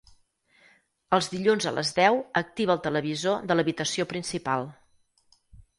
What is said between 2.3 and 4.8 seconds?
activa el televisor de l'habitació principal.